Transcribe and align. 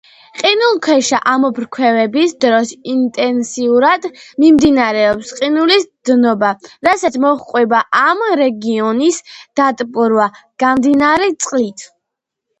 ყინულქვეშა 0.41 1.17
ამოფრქვევების 1.31 2.31
დროს 2.45 2.69
ინტენსიურად 2.93 4.07
მიმდინარეობს 4.45 5.33
ყინულის 5.41 5.85
დნობა, 6.11 6.49
რასაც 6.89 7.17
მოჰყვება 7.27 7.81
ამ 8.01 8.23
რეგიონის 8.43 9.19
დატბორვა 9.61 10.25
გამდნარი 10.65 11.31
წყლით. 11.47 11.87